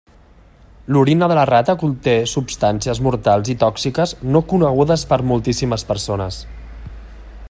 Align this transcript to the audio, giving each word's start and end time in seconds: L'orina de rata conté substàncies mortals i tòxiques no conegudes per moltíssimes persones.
L'orina 0.95 1.27
de 1.31 1.35
rata 1.49 1.75
conté 1.83 2.15
substàncies 2.31 3.03
mortals 3.09 3.53
i 3.55 3.57
tòxiques 3.65 4.15
no 4.37 4.43
conegudes 4.55 5.05
per 5.13 5.23
moltíssimes 5.33 5.89
persones. 5.93 6.43